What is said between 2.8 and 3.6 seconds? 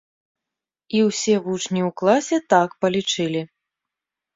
палічылі.